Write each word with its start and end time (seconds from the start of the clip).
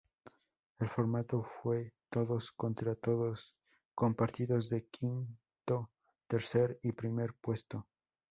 El 0.79 0.89
formato 0.89 1.43
fue 1.61 1.93
todos 2.09 2.51
contra 2.53 2.95
todos 2.95 3.53
con 3.93 4.15
partidos 4.15 4.67
de 4.71 4.87
quinto, 4.87 5.91
tercer 6.27 6.79
y 6.81 6.91
primer 6.93 7.35
puesto. 7.35 7.87